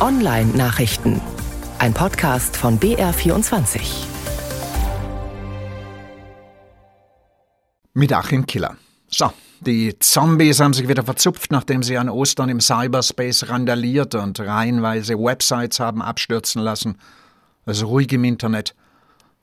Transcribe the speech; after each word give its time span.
Online-Nachrichten. 0.00 1.20
Ein 1.78 1.92
Podcast 1.92 2.56
von 2.56 2.80
BR24. 2.80 3.80
Mit 7.92 8.10
Achim 8.10 8.46
Killer. 8.46 8.78
So, 9.08 9.30
die 9.60 9.98
Zombies 9.98 10.58
haben 10.58 10.72
sich 10.72 10.88
wieder 10.88 11.04
verzupft, 11.04 11.52
nachdem 11.52 11.82
sie 11.82 11.98
an 11.98 12.08
Ostern 12.08 12.48
im 12.48 12.60
Cyberspace 12.60 13.50
randaliert 13.50 14.14
und 14.14 14.40
reihenweise 14.40 15.18
Websites 15.18 15.80
haben 15.80 16.00
abstürzen 16.00 16.62
lassen. 16.62 16.96
Ist 17.66 17.84
ruhig 17.84 18.10
im 18.12 18.24
Internet. 18.24 18.74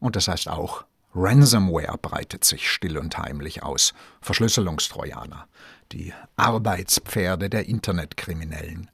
Und 0.00 0.16
das 0.16 0.28
heißt 0.28 0.48
auch, 0.48 0.86
Ransomware 1.20 1.98
breitet 2.00 2.44
sich 2.44 2.70
still 2.70 2.96
und 2.96 3.18
heimlich 3.18 3.64
aus. 3.64 3.92
Verschlüsselungstrojaner. 4.20 5.48
Die 5.90 6.12
Arbeitspferde 6.36 7.50
der 7.50 7.66
Internetkriminellen. 7.66 8.88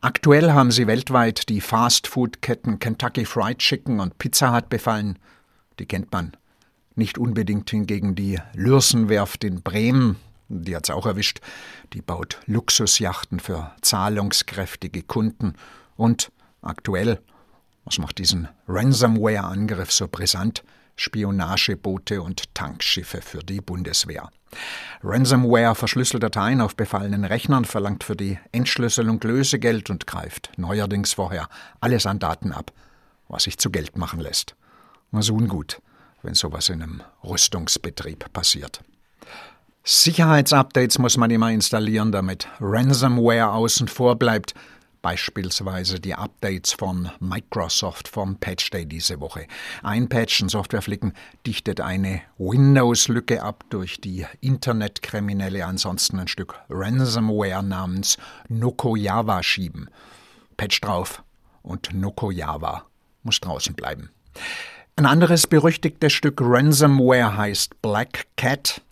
Aktuell 0.00 0.52
haben 0.52 0.70
sie 0.70 0.86
weltweit 0.86 1.48
die 1.48 1.60
Fastfood-Ketten 1.60 2.78
Kentucky 2.78 3.24
Fried 3.24 3.58
Chicken 3.58 3.98
und 3.98 4.18
Pizza 4.18 4.54
Hut 4.54 4.68
befallen. 4.68 5.18
Die 5.80 5.86
kennt 5.86 6.12
man. 6.12 6.36
Nicht 6.94 7.18
unbedingt 7.18 7.68
hingegen 7.70 8.14
die 8.14 8.38
Lürsenwerft 8.54 9.42
in 9.42 9.62
Bremen, 9.62 10.16
die 10.48 10.76
hat's 10.76 10.90
auch 10.90 11.06
erwischt. 11.06 11.40
Die 11.92 12.00
baut 12.02 12.38
Luxusjachten 12.46 13.40
für 13.40 13.72
zahlungskräftige 13.82 15.02
Kunden. 15.02 15.54
Und 15.96 16.30
aktuell, 16.62 17.20
was 17.84 17.98
macht 17.98 18.18
diesen 18.18 18.48
Ransomware-Angriff 18.68 19.90
so 19.90 20.06
brisant? 20.06 20.62
Spionageboote 20.96 22.22
und 22.22 22.54
Tankschiffe 22.54 23.20
für 23.22 23.40
die 23.40 23.60
Bundeswehr. 23.60 24.30
Ransomware 25.02 25.74
verschlüsselt 25.74 26.22
Dateien 26.22 26.60
auf 26.60 26.76
befallenen 26.76 27.24
Rechnern, 27.24 27.64
verlangt 27.64 28.04
für 28.04 28.16
die 28.16 28.38
Entschlüsselung 28.52 29.20
Lösegeld 29.20 29.90
und 29.90 30.06
greift 30.06 30.50
neuerdings 30.56 31.12
vorher 31.12 31.48
alles 31.80 32.06
an 32.06 32.18
Daten 32.18 32.52
ab, 32.52 32.72
was 33.28 33.44
sich 33.44 33.58
zu 33.58 33.70
Geld 33.70 33.96
machen 33.96 34.20
lässt. 34.20 34.56
Was 35.12 35.30
ungut, 35.30 35.80
wenn 36.22 36.34
sowas 36.34 36.68
in 36.68 36.82
einem 36.82 37.02
Rüstungsbetrieb 37.22 38.32
passiert. 38.32 38.80
Sicherheitsupdates 39.84 40.98
muss 40.98 41.16
man 41.16 41.30
immer 41.30 41.52
installieren, 41.52 42.10
damit 42.10 42.48
Ransomware 42.60 43.52
außen 43.52 43.86
vor 43.86 44.16
bleibt, 44.16 44.54
beispielsweise 45.06 46.00
die 46.00 46.16
Updates 46.16 46.72
von 46.72 47.12
Microsoft 47.20 48.08
vom 48.08 48.40
Patch 48.40 48.70
Day 48.70 48.86
diese 48.86 49.20
Woche. 49.20 49.46
Ein 49.84 50.08
Patch, 50.08 50.42
ein 50.42 50.48
Softwareflicken, 50.48 51.12
dichtet 51.46 51.80
eine 51.80 52.22
Windows-Lücke 52.38 53.40
ab, 53.40 53.62
durch 53.70 54.00
die 54.00 54.26
Internetkriminelle 54.40 55.64
ansonsten 55.64 56.18
ein 56.18 56.26
Stück 56.26 56.56
Ransomware 56.68 57.62
namens 57.62 58.18
Nokoyava 58.48 59.44
schieben. 59.44 59.90
Patch 60.56 60.80
drauf 60.80 61.22
und 61.62 61.94
Nokoyava 61.94 62.84
muss 63.22 63.38
draußen 63.38 63.76
bleiben. 63.76 64.10
Ein 64.96 65.06
anderes 65.06 65.46
berüchtigtes 65.46 66.14
Stück 66.14 66.40
Ransomware 66.40 67.36
heißt 67.36 67.80
Black 67.80 68.26
Cat. 68.36 68.82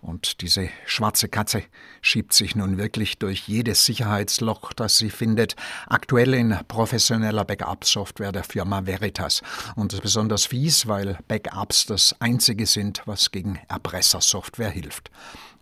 Und 0.00 0.40
diese 0.40 0.68
schwarze 0.84 1.28
Katze 1.28 1.62
schiebt 2.00 2.32
sich 2.32 2.54
nun 2.54 2.78
wirklich 2.78 3.18
durch 3.18 3.48
jedes 3.48 3.84
Sicherheitsloch, 3.84 4.72
das 4.72 4.98
sie 4.98 5.10
findet, 5.10 5.56
aktuell 5.88 6.34
in 6.34 6.56
professioneller 6.68 7.44
Backup-Software 7.44 8.32
der 8.32 8.44
Firma 8.44 8.86
Veritas. 8.86 9.42
Und 9.74 9.92
das 9.92 9.98
ist 9.98 10.02
besonders 10.02 10.46
fies, 10.46 10.86
weil 10.86 11.18
Backups 11.28 11.86
das 11.86 12.14
einzige 12.20 12.66
sind, 12.66 13.02
was 13.06 13.32
gegen 13.32 13.58
Erpressersoftware 13.68 14.70
hilft. 14.70 15.10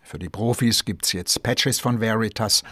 Für 0.02 0.18
die 0.18 0.28
Profis 0.28 0.84
gibt's 0.84 1.12
jetzt 1.12 1.42
Patches 1.42 1.80
von 1.80 2.00
Veritas 2.00 2.62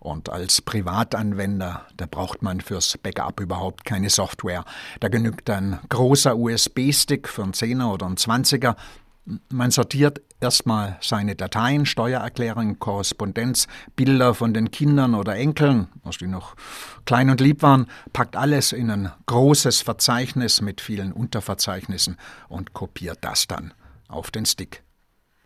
und 0.00 0.30
als 0.30 0.62
Privatanwender, 0.62 1.86
da 1.96 2.06
braucht 2.06 2.42
man 2.42 2.62
fürs 2.62 2.96
Backup 2.96 3.38
überhaupt 3.38 3.84
keine 3.84 4.08
Software. 4.08 4.64
Da 4.98 5.08
genügt 5.08 5.50
ein 5.50 5.78
großer 5.90 6.36
USB-Stick 6.36 7.28
für 7.28 7.42
einen 7.42 7.52
10er 7.52 7.92
oder 7.92 8.06
einen 8.06 8.16
20er 8.16 8.76
man 9.24 9.70
sortiert 9.70 10.20
erstmal 10.40 10.98
seine 11.00 11.36
Dateien, 11.36 11.86
Steuererklärungen, 11.86 12.78
Korrespondenz, 12.78 13.68
Bilder 13.94 14.34
von 14.34 14.54
den 14.54 14.70
Kindern 14.70 15.14
oder 15.14 15.36
Enkeln, 15.36 15.88
als 16.02 16.18
die 16.18 16.26
noch 16.26 16.56
klein 17.04 17.30
und 17.30 17.40
lieb 17.40 17.62
waren, 17.62 17.86
packt 18.12 18.36
alles 18.36 18.72
in 18.72 18.90
ein 18.90 19.12
großes 19.26 19.82
Verzeichnis 19.82 20.60
mit 20.60 20.80
vielen 20.80 21.12
Unterverzeichnissen 21.12 22.16
und 22.48 22.72
kopiert 22.72 23.18
das 23.20 23.46
dann 23.46 23.74
auf 24.08 24.30
den 24.30 24.46
Stick. 24.46 24.82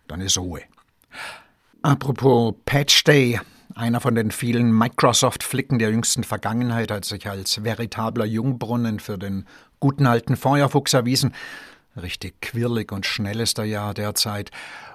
Dann 0.08 0.20
ist 0.20 0.38
Ruhe. 0.38 0.62
Apropos 1.82 2.54
Patch 2.64 3.04
Day, 3.04 3.40
einer 3.74 4.00
von 4.00 4.14
den 4.14 4.30
vielen 4.30 4.76
Microsoft-Flicken 4.76 5.78
der 5.78 5.90
jüngsten 5.90 6.24
Vergangenheit 6.24 6.90
hat 6.90 7.04
sich 7.04 7.28
als 7.28 7.64
veritabler 7.64 8.24
Jungbrunnen 8.24 9.00
für 9.00 9.18
den 9.18 9.46
guten 9.80 10.06
alten 10.06 10.36
Feuerfuchs 10.36 10.94
erwiesen. 10.94 11.34
Richtig 12.00 12.40
quirlig 12.40 12.90
und 12.90 13.06
schnell 13.06 13.40
ist 13.40 13.58
er 13.58 13.64
ja 13.64 13.94
derzeit. 13.94 14.50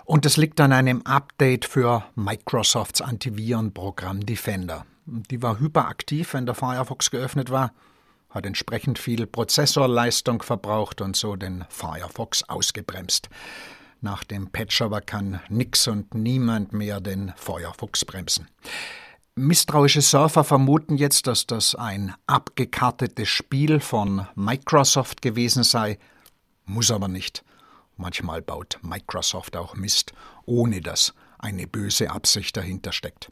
Und 0.05 0.25
es 0.25 0.37
liegt 0.37 0.59
an 0.59 0.73
einem 0.73 1.01
Update 1.03 1.65
für 1.65 2.03
Microsofts 2.15 3.01
Antivirenprogramm 3.01 4.25
Defender. 4.25 4.85
Die 5.05 5.41
war 5.41 5.59
hyperaktiv, 5.59 6.33
wenn 6.33 6.45
der 6.45 6.55
Firefox 6.55 7.09
geöffnet 7.09 7.49
war, 7.49 7.71
hat 8.29 8.45
entsprechend 8.45 8.99
viel 8.99 9.25
Prozessorleistung 9.25 10.41
verbraucht 10.41 11.01
und 11.01 11.15
so 11.15 11.35
den 11.35 11.65
Firefox 11.69 12.43
ausgebremst. 12.43 13.29
Nach 14.01 14.23
dem 14.23 14.49
Patch 14.51 14.81
aber 14.81 15.01
kann 15.01 15.41
nix 15.49 15.87
und 15.87 16.13
niemand 16.13 16.73
mehr 16.73 17.01
den 17.01 17.33
Firefox 17.35 18.05
bremsen. 18.05 18.47
Misstrauische 19.35 20.01
Surfer 20.01 20.43
vermuten 20.43 20.97
jetzt, 20.97 21.27
dass 21.27 21.47
das 21.47 21.73
ein 21.75 22.13
abgekartetes 22.27 23.29
Spiel 23.29 23.79
von 23.79 24.27
Microsoft 24.35 25.21
gewesen 25.21 25.63
sei, 25.63 25.97
muss 26.69 26.91
aber 26.91 27.07
nicht. 27.07 27.43
Manchmal 27.97 28.41
baut 28.41 28.79
Microsoft 28.81 29.57
auch 29.57 29.75
Mist, 29.75 30.13
ohne 30.45 30.81
dass 30.81 31.13
eine 31.37 31.67
böse 31.67 32.11
Absicht 32.11 32.55
dahinter 32.55 32.91
steckt. 32.91 33.31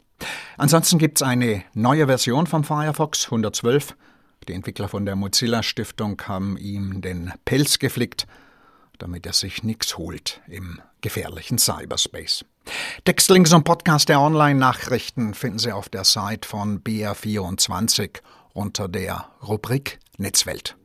Ansonsten 0.56 0.98
gibt 0.98 1.18
es 1.18 1.22
eine 1.22 1.62
neue 1.72 2.06
Version 2.06 2.46
vom 2.46 2.64
Firefox 2.64 3.26
112. 3.26 3.96
Die 4.46 4.52
Entwickler 4.52 4.88
von 4.88 5.06
der 5.06 5.16
Mozilla 5.16 5.62
Stiftung 5.62 6.20
haben 6.26 6.56
ihm 6.56 7.00
den 7.00 7.32
Pelz 7.44 7.78
geflickt, 7.78 8.26
damit 8.98 9.26
er 9.26 9.32
sich 9.32 9.62
nichts 9.62 9.96
holt 9.96 10.40
im 10.48 10.80
gefährlichen 11.00 11.58
Cyberspace. 11.58 12.44
Textlinks 13.04 13.52
und 13.52 13.64
Podcast 13.64 14.08
der 14.08 14.20
Online-Nachrichten 14.20 15.34
finden 15.34 15.58
Sie 15.58 15.72
auf 15.72 15.88
der 15.88 16.04
Seite 16.04 16.48
von 16.48 16.82
BR24 16.82 18.20
unter 18.52 18.88
der 18.88 19.28
Rubrik 19.42 19.98
Netzwelt. 20.18 20.78